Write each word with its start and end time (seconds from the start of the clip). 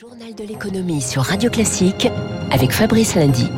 Journal 0.00 0.34
de 0.34 0.42
l'économie 0.42 1.00
sur 1.00 1.22
Radio 1.22 1.48
Classique 1.50 2.08
avec 2.50 2.72
Fabrice 2.72 3.14
Lundy. 3.14 3.48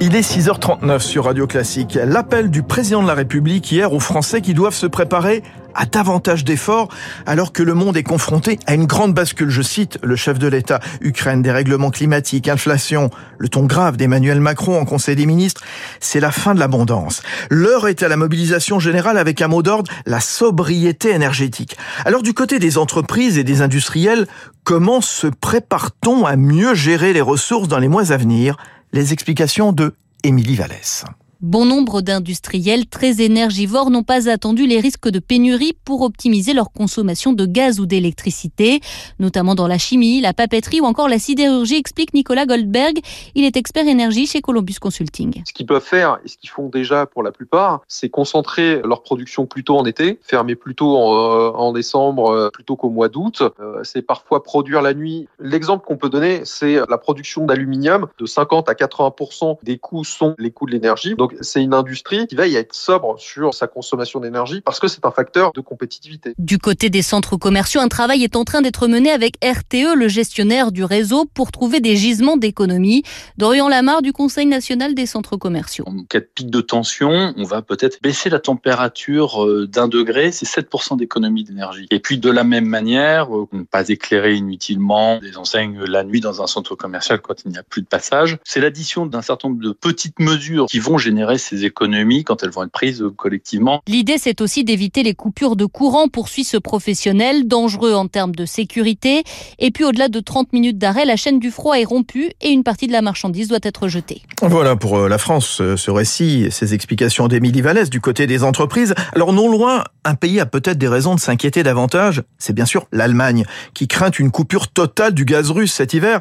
Il 0.00 0.16
est 0.16 0.28
6h39 0.28 0.98
sur 0.98 1.26
Radio 1.26 1.46
Classique. 1.46 1.96
L'appel 2.04 2.50
du 2.50 2.64
président 2.64 3.02
de 3.02 3.06
la 3.06 3.14
République 3.14 3.70
hier 3.70 3.92
aux 3.92 4.00
Français 4.00 4.40
qui 4.40 4.52
doivent 4.52 4.74
se 4.74 4.88
préparer 4.88 5.44
à 5.74 5.86
davantage 5.86 6.44
d'efforts 6.44 6.88
alors 7.26 7.52
que 7.52 7.62
le 7.62 7.74
monde 7.74 7.96
est 7.96 8.02
confronté 8.02 8.58
à 8.66 8.74
une 8.74 8.86
grande 8.86 9.14
bascule. 9.14 9.50
Je 9.50 9.62
cite 9.62 9.98
le 10.02 10.16
chef 10.16 10.38
de 10.38 10.48
l'État. 10.48 10.80
Ukraine, 11.00 11.42
dérèglement 11.42 11.90
climatique, 11.90 12.48
inflation, 12.48 13.10
le 13.38 13.48
ton 13.48 13.64
grave 13.64 13.96
d'Emmanuel 13.96 14.40
Macron 14.40 14.80
en 14.80 14.84
Conseil 14.84 15.16
des 15.16 15.26
ministres. 15.26 15.62
C'est 16.00 16.20
la 16.20 16.30
fin 16.30 16.54
de 16.54 16.60
l'abondance. 16.60 17.22
L'heure 17.50 17.88
est 17.88 18.02
à 18.02 18.08
la 18.08 18.16
mobilisation 18.16 18.78
générale 18.78 19.18
avec 19.18 19.42
un 19.42 19.48
mot 19.48 19.62
d'ordre, 19.62 19.90
la 20.06 20.20
sobriété 20.20 21.10
énergétique. 21.10 21.76
Alors 22.04 22.22
du 22.22 22.34
côté 22.34 22.58
des 22.58 22.78
entreprises 22.78 23.38
et 23.38 23.44
des 23.44 23.62
industriels, 23.62 24.26
comment 24.64 25.00
se 25.00 25.26
prépare-t-on 25.26 26.24
à 26.26 26.36
mieux 26.36 26.74
gérer 26.74 27.12
les 27.12 27.20
ressources 27.20 27.68
dans 27.68 27.78
les 27.78 27.88
mois 27.88 28.12
à 28.12 28.16
venir? 28.16 28.56
Les 28.92 29.12
explications 29.12 29.72
de 29.72 29.94
Émilie 30.24 30.56
Vallès. 30.56 31.04
Bon 31.42 31.64
nombre 31.64 32.02
d'industriels 32.02 32.86
très 32.86 33.22
énergivores 33.22 33.88
n'ont 33.88 34.02
pas 34.02 34.28
attendu 34.28 34.66
les 34.66 34.78
risques 34.78 35.08
de 35.08 35.20
pénurie 35.20 35.72
pour 35.86 36.02
optimiser 36.02 36.52
leur 36.52 36.70
consommation 36.70 37.32
de 37.32 37.46
gaz 37.46 37.80
ou 37.80 37.86
d'électricité, 37.86 38.80
notamment 39.18 39.54
dans 39.54 39.66
la 39.66 39.78
chimie, 39.78 40.20
la 40.20 40.34
papeterie 40.34 40.82
ou 40.82 40.84
encore 40.84 41.08
la 41.08 41.18
sidérurgie, 41.18 41.76
explique 41.76 42.12
Nicolas 42.12 42.44
Goldberg. 42.44 42.98
Il 43.34 43.46
est 43.46 43.56
expert 43.56 43.88
énergie 43.88 44.26
chez 44.26 44.42
Columbus 44.42 44.74
Consulting. 44.78 45.42
Ce 45.46 45.54
qu'ils 45.54 45.64
peuvent 45.64 45.82
faire, 45.82 46.18
et 46.26 46.28
ce 46.28 46.36
qu'ils 46.36 46.50
font 46.50 46.68
déjà 46.68 47.06
pour 47.06 47.22
la 47.22 47.32
plupart, 47.32 47.80
c'est 47.88 48.10
concentrer 48.10 48.82
leur 48.84 49.02
production 49.02 49.46
plutôt 49.46 49.78
en 49.78 49.86
été, 49.86 50.18
fermer 50.20 50.56
plutôt 50.56 50.94
en, 50.98 51.70
euh, 51.70 51.72
décembre 51.72 52.32
euh, 52.32 52.50
plutôt 52.50 52.76
qu'au 52.76 52.90
mois 52.90 53.08
d'août. 53.08 53.42
Euh, 53.60 53.80
c'est 53.82 54.02
parfois 54.02 54.42
produire 54.42 54.82
la 54.82 54.92
nuit. 54.92 55.26
L'exemple 55.38 55.86
qu'on 55.86 55.96
peut 55.96 56.10
donner, 56.10 56.42
c'est 56.44 56.80
la 56.86 56.98
production 56.98 57.46
d'aluminium. 57.46 58.08
De 58.18 58.26
50 58.26 58.68
à 58.68 58.74
80 58.74 59.56
des 59.62 59.78
coûts 59.78 60.04
sont 60.04 60.34
les 60.36 60.50
coûts 60.50 60.66
de 60.66 60.72
l'énergie. 60.72 61.14
C'est 61.40 61.62
une 61.62 61.74
industrie 61.74 62.26
qui 62.26 62.34
veille 62.34 62.56
à 62.56 62.60
être 62.60 62.74
sobre 62.74 63.18
sur 63.18 63.54
sa 63.54 63.66
consommation 63.66 64.20
d'énergie 64.20 64.60
parce 64.60 64.80
que 64.80 64.88
c'est 64.88 65.04
un 65.04 65.10
facteur 65.10 65.52
de 65.52 65.60
compétitivité. 65.60 66.34
Du 66.38 66.58
côté 66.58 66.90
des 66.90 67.02
centres 67.02 67.36
commerciaux, 67.36 67.80
un 67.80 67.88
travail 67.88 68.24
est 68.24 68.36
en 68.36 68.44
train 68.44 68.62
d'être 68.62 68.88
mené 68.88 69.10
avec 69.10 69.34
RTE, 69.44 69.94
le 69.96 70.08
gestionnaire 70.08 70.72
du 70.72 70.84
réseau, 70.84 71.24
pour 71.24 71.52
trouver 71.52 71.80
des 71.80 71.96
gisements 71.96 72.36
d'économie. 72.36 73.02
Dorian 73.36 73.68
Lamar 73.68 74.02
du 74.02 74.12
Conseil 74.12 74.46
national 74.46 74.94
des 74.94 75.06
centres 75.06 75.36
commerciaux. 75.36 75.84
En 75.86 76.04
cas 76.04 76.20
de 76.20 76.28
pic 76.34 76.50
de 76.50 76.60
tension, 76.60 77.34
on 77.36 77.44
va 77.44 77.62
peut-être 77.62 78.00
baisser 78.02 78.30
la 78.30 78.38
température 78.38 79.44
euh, 79.44 79.66
d'un 79.66 79.88
degré, 79.88 80.32
c'est 80.32 80.46
7% 80.46 80.96
d'économie 80.96 81.44
d'énergie. 81.44 81.86
Et 81.90 82.00
puis 82.00 82.18
de 82.18 82.30
la 82.30 82.44
même 82.44 82.66
manière, 82.66 83.34
euh, 83.34 83.46
ne 83.52 83.62
pas 83.62 83.88
éclairer 83.88 84.34
inutilement 84.34 85.18
des 85.18 85.36
enseignes 85.36 85.80
la 85.84 86.04
nuit 86.04 86.20
dans 86.20 86.42
un 86.42 86.46
centre 86.46 86.74
commercial 86.74 87.20
quand 87.20 87.44
il 87.44 87.50
n'y 87.50 87.58
a 87.58 87.62
plus 87.62 87.82
de 87.82 87.86
passage. 87.86 88.38
C'est 88.44 88.60
l'addition 88.60 89.06
d'un 89.06 89.22
certain 89.22 89.48
nombre 89.48 89.62
de 89.62 89.72
petites 89.72 90.18
mesures 90.18 90.66
qui 90.66 90.78
vont 90.78 90.98
générer 90.98 91.19
ces 91.38 91.64
économies 91.64 92.24
quand 92.24 92.42
elles 92.42 92.50
vont 92.50 92.64
être 92.64 92.70
prises 92.70 93.04
collectivement. 93.16 93.80
L'idée, 93.86 94.16
c'est 94.18 94.40
aussi 94.40 94.64
d'éviter 94.64 95.02
les 95.02 95.14
coupures 95.14 95.56
de 95.56 95.66
courant, 95.66 96.08
poursuit 96.08 96.44
ce 96.44 96.56
professionnel, 96.56 97.46
dangereux 97.46 97.94
en 97.94 98.06
termes 98.06 98.34
de 98.34 98.44
sécurité. 98.44 99.22
Et 99.58 99.70
puis, 99.70 99.84
au-delà 99.84 100.08
de 100.08 100.20
30 100.20 100.52
minutes 100.52 100.78
d'arrêt, 100.78 101.04
la 101.04 101.16
chaîne 101.16 101.38
du 101.38 101.50
froid 101.50 101.78
est 101.78 101.84
rompue 101.84 102.30
et 102.40 102.50
une 102.50 102.64
partie 102.64 102.86
de 102.86 102.92
la 102.92 103.02
marchandise 103.02 103.48
doit 103.48 103.58
être 103.62 103.88
jetée. 103.88 104.22
Voilà 104.42 104.76
pour 104.76 104.98
euh, 104.98 105.08
la 105.08 105.18
France, 105.18 105.60
euh, 105.60 105.76
ce 105.76 105.90
récit, 105.90 106.48
ces 106.50 106.74
explications 106.74 107.28
d'Émilie 107.28 107.60
Vallès 107.60 107.90
du 107.90 108.00
côté 108.00 108.26
des 108.26 108.44
entreprises. 108.44 108.94
Alors, 109.14 109.32
non 109.32 109.50
loin, 109.50 109.84
un 110.04 110.14
pays 110.14 110.40
a 110.40 110.46
peut-être 110.46 110.78
des 110.78 110.88
raisons 110.88 111.14
de 111.14 111.20
s'inquiéter 111.20 111.62
davantage. 111.62 112.22
C'est 112.38 112.52
bien 112.52 112.66
sûr 112.66 112.86
l'Allemagne, 112.92 113.44
qui 113.74 113.88
craint 113.88 114.10
une 114.10 114.30
coupure 114.30 114.68
totale 114.68 115.14
du 115.14 115.24
gaz 115.24 115.50
russe 115.50 115.72
cet 115.72 115.94
hiver. 115.94 116.20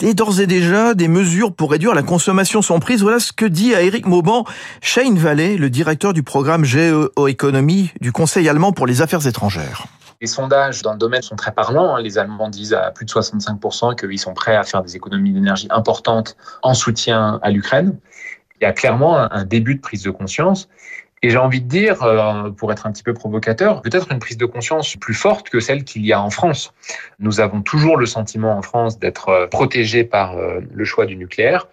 Et 0.00 0.14
d'ores 0.14 0.40
et 0.40 0.46
déjà, 0.46 0.94
des 0.94 1.08
mesures 1.08 1.52
pour 1.52 1.70
réduire 1.70 1.94
la 1.94 2.02
consommation 2.02 2.62
sont 2.62 2.80
prises. 2.80 3.02
Voilà 3.02 3.20
ce 3.20 3.32
que 3.32 3.44
dit 3.44 3.74
à 3.74 3.82
Eric 3.82 4.06
Mauban 4.06 4.37
Shane 4.80 5.18
Vallée, 5.18 5.56
le 5.56 5.70
directeur 5.70 6.12
du 6.12 6.22
programme 6.22 6.64
Géo-économie 6.64 7.92
du 8.00 8.12
Conseil 8.12 8.48
allemand 8.48 8.72
pour 8.72 8.86
les 8.86 9.02
affaires 9.02 9.26
étrangères. 9.26 9.86
Les 10.20 10.26
sondages 10.26 10.82
dans 10.82 10.92
le 10.92 10.98
domaine 10.98 11.22
sont 11.22 11.36
très 11.36 11.52
parlants. 11.52 11.96
Hein. 11.96 12.02
Les 12.02 12.18
Allemands 12.18 12.48
disent 12.48 12.74
à 12.74 12.90
plus 12.90 13.04
de 13.04 13.10
65% 13.10 13.94
qu'ils 13.94 14.18
sont 14.18 14.34
prêts 14.34 14.56
à 14.56 14.64
faire 14.64 14.82
des 14.82 14.96
économies 14.96 15.32
d'énergie 15.32 15.68
importantes 15.70 16.36
en 16.62 16.74
soutien 16.74 17.38
à 17.42 17.50
l'Ukraine. 17.50 17.96
Il 18.60 18.64
y 18.64 18.66
a 18.66 18.72
clairement 18.72 19.16
un 19.16 19.44
début 19.44 19.76
de 19.76 19.80
prise 19.80 20.02
de 20.02 20.10
conscience. 20.10 20.68
Et 21.22 21.30
j'ai 21.30 21.36
envie 21.36 21.60
de 21.60 21.68
dire, 21.68 22.02
euh, 22.02 22.50
pour 22.50 22.70
être 22.70 22.86
un 22.86 22.92
petit 22.92 23.02
peu 23.02 23.12
provocateur, 23.12 23.82
peut-être 23.82 24.12
une 24.12 24.20
prise 24.20 24.36
de 24.36 24.46
conscience 24.46 24.94
plus 24.96 25.14
forte 25.14 25.50
que 25.50 25.58
celle 25.58 25.82
qu'il 25.82 26.06
y 26.06 26.12
a 26.12 26.20
en 26.20 26.30
France. 26.30 26.72
Nous 27.18 27.40
avons 27.40 27.60
toujours 27.62 27.96
le 27.96 28.06
sentiment 28.06 28.56
en 28.56 28.62
France 28.62 28.98
d'être 28.98 29.28
euh, 29.28 29.46
protégés 29.48 30.04
par 30.04 30.36
euh, 30.36 30.60
le 30.72 30.84
choix 30.84 31.06
du 31.06 31.16
nucléaire. 31.16 31.66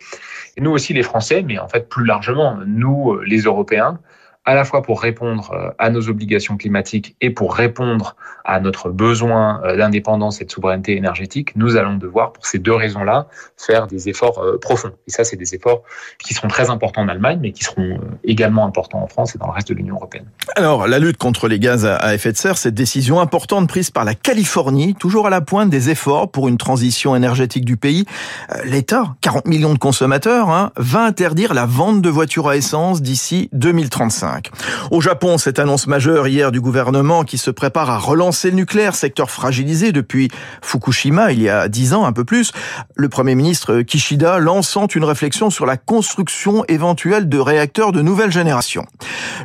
Et 0.57 0.61
nous 0.61 0.71
aussi 0.71 0.93
les 0.93 1.03
Français, 1.03 1.43
mais 1.43 1.59
en 1.59 1.67
fait 1.67 1.89
plus 1.89 2.05
largement, 2.05 2.57
nous 2.66 3.19
les 3.19 3.39
Européens, 3.39 3.99
à 4.45 4.53
la 4.53 4.63
fois 4.63 4.83
pour 4.83 5.01
répondre 5.01 5.51
euh, 5.53 5.72
à 5.79 5.89
nos 5.89 6.07
obligations 6.07 6.56
climatiques 6.56 7.16
et 7.19 7.31
pour 7.31 7.56
répondre 7.56 8.16
à 8.45 8.59
notre 8.59 8.89
besoin 8.89 9.61
euh, 9.63 9.75
d'indépendance 9.75 10.39
et 10.39 10.45
de 10.45 10.51
souveraineté 10.51 10.95
énergétique, 10.95 11.56
nous 11.56 11.78
allons 11.78 11.97
devoir, 11.97 12.31
pour 12.31 12.45
ces 12.45 12.59
deux 12.59 12.73
raisons-là, 12.73 13.28
faire 13.57 13.88
des 13.88 14.07
efforts 14.07 14.39
euh, 14.39 14.59
profonds. 14.59 14.91
Et 15.07 15.11
ça, 15.11 15.23
c'est 15.23 15.35
des 15.35 15.56
efforts 15.56 15.81
qui 16.19 16.35
seront 16.35 16.47
très 16.47 16.69
importants 16.69 17.01
en 17.01 17.07
Allemagne, 17.07 17.39
mais 17.41 17.51
qui 17.51 17.63
seront 17.63 18.00
également 18.23 18.66
importants 18.66 19.01
en 19.01 19.07
France 19.07 19.35
et 19.35 19.39
dans 19.39 19.47
le 19.47 19.53
reste 19.53 19.69
de 19.69 19.73
l'Union 19.73 19.95
européenne. 19.95 20.25
Alors, 20.56 20.88
la 20.88 21.00
lutte 21.00 21.17
contre 21.17 21.47
les 21.47 21.59
gaz 21.59 21.85
à 21.85 22.13
effet 22.13 22.31
de 22.31 22.38
serre, 22.38 22.57
cette 22.57 22.75
décision 22.75 23.19
importante 23.19 23.67
prise 23.67 23.89
par 23.89 24.06
la 24.06 24.13
Californie, 24.13 24.94
toujours 24.94 25.27
à 25.27 25.29
la 25.29 25.41
pointe 25.41 25.69
des 25.69 25.89
efforts 25.89 26.29
pour 26.29 26.47
une 26.47 26.57
transition 26.57 27.16
énergétique 27.16 27.66
du 27.66 27.77
pays. 27.77 28.06
L'État, 28.63 29.16
40 29.22 29.47
millions 29.47 29.73
de 29.73 29.79
consommateurs, 29.79 30.50
hein, 30.50 30.72
va 30.77 31.03
interdire 31.03 31.53
la 31.53 31.66
vente 31.66 32.01
de 32.01 32.09
voitures 32.09 32.47
à 32.47 32.56
essence 32.56 33.01
d'ici 33.01 33.50
2035. 33.53 34.34
Au 34.91 35.01
Japon, 35.01 35.38
cette 35.38 35.59
annonce 35.59 35.88
majeure 35.88 36.28
hier 36.28 36.51
du 36.51 36.62
gouvernement 36.62 37.23
qui 37.23 37.38
se 37.38 37.51
prépare 37.51 37.90
à 37.90 37.97
relancer 37.97 38.50
le 38.50 38.56
nucléaire, 38.56 38.96
secteur 38.96 39.31
fragilisé 39.31 39.91
depuis 39.91 40.29
Fukushima 40.62 41.31
il 41.31 41.41
y 41.41 41.50
a 41.50 41.68
dix 41.68 41.94
ans, 41.94 42.06
un 42.06 42.13
peu 42.13 42.25
plus, 42.25 42.51
le 42.95 43.09
Premier 43.09 43.35
ministre 43.35 43.81
Kishida 43.81 44.40
lançant 44.40 44.88
une 44.88 45.03
réflexion 45.03 45.50
sur 45.50 45.66
la 45.66 45.78
construction 45.78 46.66
éventuelle 46.68 47.29
de 47.29 47.38
réacteurs 47.38 47.91
de 47.91 48.01
nouvelle 48.01 48.31
génération. 48.31 48.85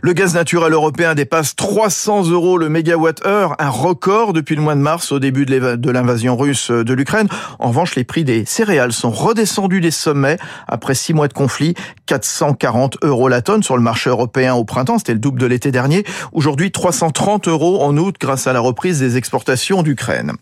Le 0.03 0.12
gaz 0.12 0.34
naturel 0.34 0.73
européen 0.73 1.15
dépasse 1.15 1.56
300 1.56 2.29
euros 2.29 2.59
le 2.59 2.69
mégawatt-heure, 2.69 3.55
un 3.59 3.69
record 3.69 4.33
depuis 4.33 4.56
le 4.56 4.62
mois 4.62 4.75
de 4.75 4.81
mars 4.81 5.12
au 5.12 5.19
début 5.19 5.47
de 5.47 5.91
l'invasion 5.91 6.37
russe 6.37 6.71
de 6.71 6.93
l'Ukraine. 6.93 7.29
En 7.59 7.69
revanche, 7.69 7.95
les 7.95 8.05
prix 8.05 8.25
des 8.25 8.45
céréales 8.45 8.93
sont 8.93 9.11
redescendus 9.11 9.81
des 9.81 9.91
sommets 9.91 10.39
après 10.69 10.95
six 10.95 11.15
mois 11.15 11.29
de 11.29 11.33
conflit, 11.33 11.75
440 12.06 12.99
euros 13.03 13.29
la 13.29 13.43
tonne 13.43 13.62
sur 13.62 13.77
le 13.77 13.83
marché 13.83 14.11
européen 14.11 14.55
au 14.55 14.65
printemps 14.65 14.80
c'était 14.99 15.13
le 15.13 15.19
double 15.19 15.41
de 15.41 15.47
l'été 15.47 15.71
dernier. 15.71 16.05
Aujourd'hui, 16.33 16.71
330 16.71 17.49
euros 17.49 17.83
en 17.83 17.97
août 17.97 18.17
grâce 18.19 18.47
à 18.47 18.53
la 18.53 18.61
reprise 18.61 18.99
des 18.99 19.17
exportations 19.17 19.83
d'Ukraine. 19.83 20.33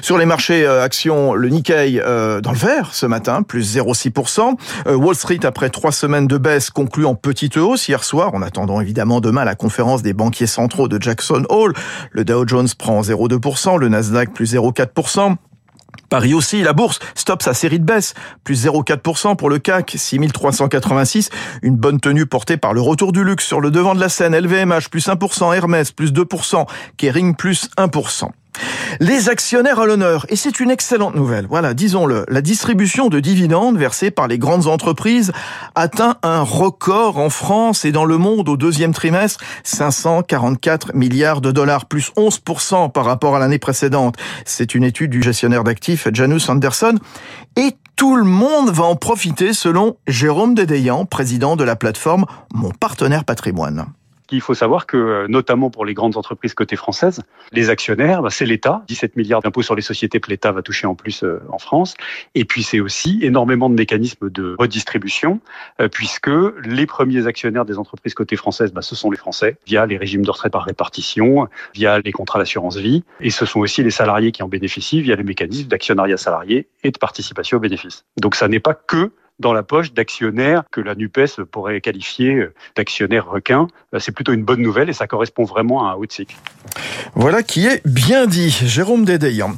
Sur 0.00 0.18
les 0.18 0.26
marchés 0.26 0.64
euh, 0.64 0.82
actions, 0.82 1.34
le 1.34 1.48
Nikkei 1.48 2.00
euh, 2.00 2.40
dans 2.40 2.52
le 2.52 2.58
vert 2.58 2.90
ce 2.92 3.06
matin, 3.06 3.42
plus 3.42 3.76
0,6%. 3.76 4.56
Euh, 4.86 4.94
Wall 4.94 5.14
Street, 5.14 5.40
après 5.44 5.70
trois 5.70 5.92
semaines 5.92 6.26
de 6.26 6.38
baisse, 6.38 6.70
conclut 6.70 7.06
en 7.06 7.14
petite 7.14 7.56
hausse 7.56 7.88
hier 7.88 8.04
soir, 8.04 8.34
en 8.34 8.42
attendant 8.42 8.80
évidemment 8.80 9.20
demain 9.20 9.44
la 9.44 9.54
conférence 9.54 10.02
des 10.02 10.12
banquiers 10.12 10.46
centraux 10.46 10.88
de 10.88 11.00
Jackson 11.00 11.44
Hole. 11.48 11.74
Le 12.10 12.24
Dow 12.24 12.46
Jones 12.46 12.68
prend 12.78 13.00
0,2%, 13.02 13.78
le 13.78 13.88
Nasdaq 13.88 14.32
plus 14.32 14.54
0,4%. 14.54 15.36
Paris 16.12 16.34
aussi, 16.34 16.60
la 16.60 16.74
bourse 16.74 16.98
stoppe 17.14 17.42
sa 17.42 17.54
série 17.54 17.78
de 17.78 17.86
baisses, 17.86 18.12
plus 18.44 18.66
0,4% 18.66 19.34
pour 19.34 19.48
le 19.48 19.58
CAC, 19.58 19.94
6386, 19.96 21.30
une 21.62 21.76
bonne 21.76 22.00
tenue 22.00 22.26
portée 22.26 22.58
par 22.58 22.74
le 22.74 22.82
retour 22.82 23.12
du 23.12 23.24
luxe 23.24 23.46
sur 23.46 23.62
le 23.62 23.70
devant 23.70 23.94
de 23.94 24.00
la 24.00 24.10
scène, 24.10 24.36
LVMH 24.36 24.90
plus 24.90 25.08
1%, 25.08 25.56
Hermès 25.56 25.90
plus 25.90 26.12
2%, 26.12 26.66
Kering 26.98 27.34
plus 27.34 27.70
1%. 27.78 28.28
Les 29.00 29.28
actionnaires 29.28 29.80
à 29.80 29.86
l'honneur, 29.86 30.26
et 30.28 30.36
c'est 30.36 30.60
une 30.60 30.70
excellente 30.70 31.14
nouvelle. 31.14 31.46
Voilà, 31.48 31.74
disons-le, 31.74 32.24
la 32.28 32.40
distribution 32.40 33.08
de 33.08 33.20
dividendes 33.20 33.78
versés 33.78 34.10
par 34.10 34.28
les 34.28 34.38
grandes 34.38 34.66
entreprises 34.66 35.32
atteint 35.74 36.16
un 36.22 36.42
record 36.42 37.18
en 37.18 37.30
France 37.30 37.84
et 37.84 37.92
dans 37.92 38.04
le 38.04 38.18
monde 38.18 38.48
au 38.48 38.56
deuxième 38.56 38.92
trimestre, 38.92 39.42
544 39.64 40.94
milliards 40.94 41.40
de 41.40 41.50
dollars, 41.50 41.86
plus 41.86 42.12
11% 42.16 42.92
par 42.92 43.04
rapport 43.04 43.34
à 43.34 43.38
l'année 43.38 43.58
précédente. 43.58 44.16
C'est 44.44 44.74
une 44.74 44.84
étude 44.84 45.10
du 45.10 45.22
gestionnaire 45.22 45.64
d'actifs 45.64 46.06
Janus 46.12 46.48
Anderson. 46.48 46.96
Et 47.56 47.76
tout 47.96 48.16
le 48.16 48.24
monde 48.24 48.70
va 48.70 48.84
en 48.84 48.96
profiter 48.96 49.52
selon 49.52 49.96
Jérôme 50.06 50.54
Dédéian, 50.54 51.04
président 51.04 51.56
de 51.56 51.64
la 51.64 51.76
plateforme 51.76 52.26
Mon 52.54 52.70
Partenaire 52.70 53.24
Patrimoine 53.24 53.86
qu'il 54.32 54.40
faut 54.40 54.54
savoir 54.54 54.86
que, 54.86 54.96
euh, 54.96 55.26
notamment 55.28 55.68
pour 55.68 55.84
les 55.84 55.92
grandes 55.92 56.16
entreprises 56.16 56.54
cotées 56.54 56.76
françaises, 56.76 57.22
les 57.52 57.68
actionnaires, 57.68 58.22
bah, 58.22 58.30
c'est 58.30 58.46
l'État. 58.46 58.82
17 58.88 59.16
milliards 59.16 59.42
d'impôts 59.42 59.60
sur 59.60 59.74
les 59.74 59.82
sociétés 59.82 60.20
que 60.20 60.30
l'État 60.30 60.52
va 60.52 60.62
toucher 60.62 60.86
en 60.86 60.94
plus 60.94 61.22
euh, 61.22 61.42
en 61.50 61.58
France. 61.58 61.94
Et 62.34 62.46
puis 62.46 62.62
c'est 62.62 62.80
aussi 62.80 63.18
énormément 63.20 63.68
de 63.68 63.74
mécanismes 63.74 64.30
de 64.30 64.56
redistribution, 64.58 65.40
euh, 65.80 65.88
puisque 65.88 66.30
les 66.64 66.86
premiers 66.86 67.26
actionnaires 67.26 67.66
des 67.66 67.78
entreprises 67.78 68.14
cotées 68.14 68.36
françaises, 68.36 68.72
bah, 68.72 68.80
ce 68.80 68.94
sont 68.94 69.10
les 69.10 69.18
Français, 69.18 69.58
via 69.66 69.84
les 69.84 69.98
régimes 69.98 70.24
de 70.24 70.30
retraite 70.30 70.52
par 70.52 70.64
répartition, 70.64 71.46
via 71.74 72.00
les 72.00 72.12
contrats 72.12 72.38
d'assurance 72.38 72.78
vie. 72.78 73.04
Et 73.20 73.28
ce 73.28 73.44
sont 73.44 73.60
aussi 73.60 73.82
les 73.82 73.90
salariés 73.90 74.32
qui 74.32 74.42
en 74.42 74.48
bénéficient 74.48 75.02
via 75.02 75.14
les 75.14 75.24
mécanismes 75.24 75.68
d'actionnariat 75.68 76.16
salarié 76.16 76.68
et 76.84 76.90
de 76.90 76.98
participation 76.98 77.58
aux 77.58 77.60
bénéfices. 77.60 78.06
Donc 78.18 78.34
ça 78.34 78.48
n'est 78.48 78.60
pas 78.60 78.74
que 78.74 79.12
dans 79.42 79.52
la 79.52 79.62
poche 79.62 79.92
d'actionnaires 79.92 80.62
que 80.70 80.80
la 80.80 80.94
NUPES 80.94 81.42
pourrait 81.50 81.82
qualifier 81.82 82.48
d'actionnaires 82.76 83.28
requins. 83.28 83.68
C'est 83.98 84.12
plutôt 84.12 84.32
une 84.32 84.44
bonne 84.44 84.62
nouvelle 84.62 84.88
et 84.88 84.94
ça 84.94 85.06
correspond 85.06 85.44
vraiment 85.44 85.86
à 85.86 85.92
un 85.92 85.94
haut 85.96 86.06
cycle. 86.08 86.34
Voilà 87.14 87.42
qui 87.42 87.66
est 87.66 87.86
bien 87.86 88.26
dit. 88.26 88.50
Jérôme 88.50 89.04
Dédéian. 89.04 89.52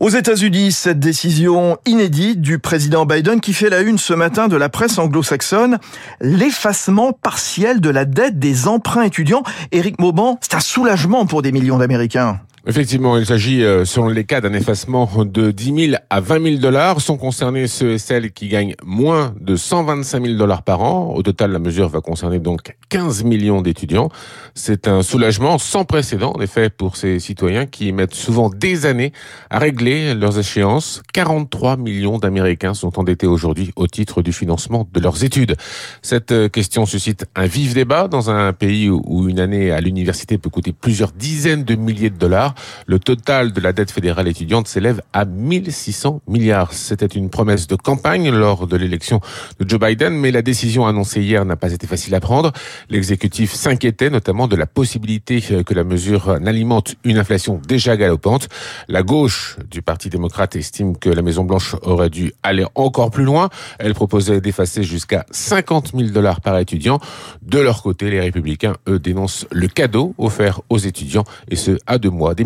Aux 0.00 0.10
États-Unis, 0.10 0.72
cette 0.72 1.00
décision 1.00 1.78
inédite 1.86 2.40
du 2.40 2.58
président 2.58 3.06
Biden 3.06 3.40
qui 3.40 3.52
fait 3.52 3.70
la 3.70 3.80
une 3.80 3.98
ce 3.98 4.12
matin 4.12 4.48
de 4.48 4.56
la 4.56 4.68
presse 4.68 4.98
anglo-saxonne, 4.98 5.78
l'effacement 6.20 7.12
partiel 7.12 7.80
de 7.80 7.90
la 7.90 8.04
dette 8.04 8.38
des 8.38 8.68
emprunts 8.68 9.04
étudiants. 9.04 9.42
Éric 9.72 9.98
Mauban, 9.98 10.38
c'est 10.40 10.54
un 10.54 10.60
soulagement 10.60 11.26
pour 11.26 11.42
des 11.42 11.52
millions 11.52 11.78
d'Américains. 11.78 12.40
Effectivement, 12.66 13.18
il 13.18 13.26
s'agit, 13.26 13.62
euh, 13.62 13.84
selon 13.84 14.08
les 14.08 14.24
cas, 14.24 14.40
d'un 14.40 14.54
effacement 14.54 15.06
de 15.22 15.50
10 15.50 15.88
000 15.90 15.96
à 16.08 16.20
20 16.20 16.42
000 16.42 16.56
dollars. 16.56 16.98
Sont 17.02 17.18
concernés 17.18 17.66
ceux 17.66 17.92
et 17.92 17.98
celles 17.98 18.32
qui 18.32 18.48
gagnent 18.48 18.74
moins 18.82 19.34
de 19.38 19.54
125 19.54 20.24
000 20.24 20.38
dollars 20.38 20.62
par 20.62 20.80
an. 20.80 21.12
Au 21.14 21.22
total, 21.22 21.52
la 21.52 21.58
mesure 21.58 21.90
va 21.90 22.00
concerner 22.00 22.38
donc 22.38 22.74
15 22.88 23.22
millions 23.24 23.60
d'étudiants. 23.60 24.08
C'est 24.54 24.88
un 24.88 25.02
soulagement 25.02 25.58
sans 25.58 25.84
précédent, 25.84 26.32
en 26.34 26.40
effet, 26.40 26.70
pour 26.70 26.96
ces 26.96 27.18
citoyens 27.18 27.66
qui 27.66 27.92
mettent 27.92 28.14
souvent 28.14 28.48
des 28.48 28.86
années 28.86 29.12
à 29.50 29.58
régler 29.58 30.14
leurs 30.14 30.38
échéances. 30.38 31.02
43 31.12 31.76
millions 31.76 32.16
d'Américains 32.16 32.72
sont 32.72 32.98
endettés 32.98 33.26
aujourd'hui 33.26 33.72
au 33.76 33.86
titre 33.88 34.22
du 34.22 34.32
financement 34.32 34.88
de 34.90 35.00
leurs 35.00 35.22
études. 35.22 35.54
Cette 36.00 36.32
euh, 36.32 36.48
question 36.48 36.86
suscite 36.86 37.26
un 37.36 37.44
vif 37.44 37.74
débat 37.74 38.08
dans 38.08 38.30
un 38.30 38.54
pays 38.54 38.88
où 38.88 39.28
une 39.28 39.38
année 39.38 39.70
à 39.70 39.82
l'université 39.82 40.38
peut 40.38 40.48
coûter 40.48 40.72
plusieurs 40.72 41.12
dizaines 41.12 41.64
de 41.64 41.74
milliers 41.74 42.08
de 42.08 42.16
dollars. 42.16 42.53
Le 42.86 42.98
total 42.98 43.52
de 43.52 43.60
la 43.60 43.72
dette 43.72 43.90
fédérale 43.90 44.28
étudiante 44.28 44.68
s'élève 44.68 45.02
à 45.12 45.24
1600 45.24 46.22
milliards. 46.26 46.72
C'était 46.72 47.06
une 47.06 47.30
promesse 47.30 47.66
de 47.66 47.76
campagne 47.76 48.30
lors 48.30 48.66
de 48.66 48.76
l'élection 48.76 49.20
de 49.58 49.68
Joe 49.68 49.80
Biden, 49.80 50.14
mais 50.14 50.30
la 50.30 50.42
décision 50.42 50.86
annoncée 50.86 51.22
hier 51.22 51.44
n'a 51.44 51.56
pas 51.56 51.72
été 51.72 51.86
facile 51.86 52.14
à 52.14 52.20
prendre. 52.20 52.52
L'exécutif 52.88 53.52
s'inquiétait 53.52 54.10
notamment 54.10 54.48
de 54.48 54.56
la 54.56 54.66
possibilité 54.66 55.40
que 55.40 55.74
la 55.74 55.84
mesure 55.84 56.40
n'alimente 56.40 56.94
une 57.04 57.18
inflation 57.18 57.60
déjà 57.66 57.96
galopante. 57.96 58.48
La 58.88 59.02
gauche 59.02 59.56
du 59.70 59.82
Parti 59.82 60.10
démocrate 60.10 60.56
estime 60.56 60.96
que 60.96 61.10
la 61.10 61.22
Maison-Blanche 61.22 61.76
aurait 61.82 62.10
dû 62.10 62.32
aller 62.42 62.64
encore 62.74 63.10
plus 63.10 63.24
loin. 63.24 63.48
Elle 63.78 63.94
proposait 63.94 64.40
d'effacer 64.40 64.82
jusqu'à 64.82 65.26
50 65.30 65.92
000 65.96 66.10
dollars 66.10 66.40
par 66.40 66.58
étudiant. 66.58 66.98
De 67.42 67.58
leur 67.58 67.82
côté, 67.82 68.10
les 68.10 68.20
républicains, 68.20 68.74
eux, 68.88 68.98
dénoncent 68.98 69.46
le 69.50 69.68
cadeau 69.68 70.14
offert 70.18 70.60
aux 70.68 70.78
étudiants, 70.78 71.24
et 71.48 71.56
ce, 71.56 71.78
à 71.86 71.98
deux 71.98 72.10
mois 72.10 72.34
des 72.34 72.43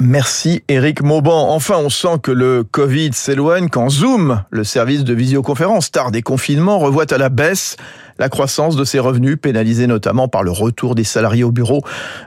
Merci 0.00 0.62
Eric 0.68 1.02
Mauban. 1.02 1.50
Enfin, 1.50 1.76
on 1.78 1.88
sent 1.88 2.18
que 2.22 2.30
le 2.30 2.64
Covid 2.64 3.12
s'éloigne 3.12 3.68
quand 3.68 3.88
Zoom, 3.88 4.44
le 4.50 4.64
service 4.64 5.04
de 5.04 5.14
visioconférence 5.14 5.90
tard 5.90 6.10
des 6.10 6.22
confinements, 6.22 6.78
revoit 6.78 7.12
à 7.12 7.18
la 7.18 7.28
baisse 7.28 7.76
la 8.18 8.28
croissance 8.28 8.76
de 8.76 8.84
ses 8.84 8.98
revenus, 8.98 9.36
pénalisée 9.40 9.86
notamment 9.86 10.28
par 10.28 10.42
le 10.42 10.50
retour 10.50 10.94
des 10.94 11.04
salariés 11.04 11.44
au 11.44 11.50
bureau. 11.50 11.82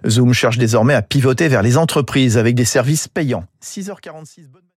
Zoom 0.08 0.34
cherche 0.34 0.58
désormais 0.58 0.94
à 0.94 1.02
pivoter 1.02 1.48
vers 1.48 1.62
les 1.62 1.78
entreprises 1.78 2.38
avec 2.38 2.56
des 2.56 2.66
services 2.66 3.08
payants. 3.08 3.46
6h46. 3.64 4.48